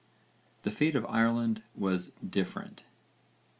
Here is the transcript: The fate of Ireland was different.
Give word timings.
The 0.63 0.71
fate 0.71 0.95
of 0.95 1.05
Ireland 1.05 1.61
was 1.75 2.07
different. 2.27 2.81